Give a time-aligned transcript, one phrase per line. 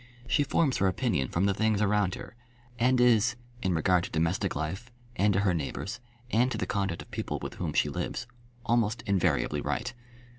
[0.27, 2.33] She forms her opinion from the things around her,
[2.79, 5.99] and is, in regard to domestic life, and to her neighbours,
[6.31, 8.25] and to the conduct of people with whom she lives,
[8.65, 9.93] almost invariably right.